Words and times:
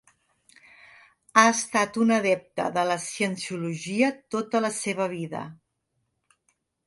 Ha 1.41 1.43
estat 1.49 1.99
un 2.05 2.13
adepte 2.15 2.65
de 2.79 2.85
la 2.91 2.97
Cienciologia 3.05 4.09
tota 4.37 4.63
la 4.67 4.71
seva 4.81 5.07
vida. 5.15 5.43